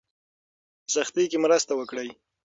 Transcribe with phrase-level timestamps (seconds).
[0.83, 2.09] په سختۍ کې مرسته وکړئ.